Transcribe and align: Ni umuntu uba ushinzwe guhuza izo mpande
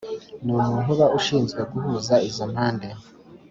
Ni 0.43 0.49
umuntu 0.59 0.87
uba 0.93 1.05
ushinzwe 1.17 1.59
guhuza 1.71 2.15
izo 2.29 2.45
mpande 2.51 2.87